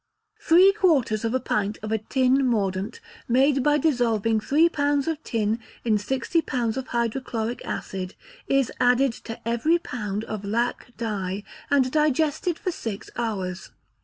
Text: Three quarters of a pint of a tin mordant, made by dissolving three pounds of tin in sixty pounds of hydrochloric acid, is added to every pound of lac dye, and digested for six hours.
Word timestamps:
Three 0.39 0.73
quarters 0.73 1.23
of 1.23 1.35
a 1.35 1.39
pint 1.39 1.77
of 1.83 1.91
a 1.91 1.99
tin 1.99 2.43
mordant, 2.43 2.99
made 3.27 3.61
by 3.61 3.77
dissolving 3.77 4.39
three 4.39 4.67
pounds 4.67 5.07
of 5.07 5.23
tin 5.23 5.59
in 5.85 5.99
sixty 5.99 6.41
pounds 6.41 6.75
of 6.75 6.87
hydrochloric 6.87 7.63
acid, 7.65 8.15
is 8.47 8.71
added 8.79 9.13
to 9.25 9.47
every 9.47 9.77
pound 9.77 10.23
of 10.23 10.43
lac 10.43 10.87
dye, 10.97 11.43
and 11.69 11.91
digested 11.91 12.57
for 12.57 12.71
six 12.71 13.11
hours. 13.15 13.69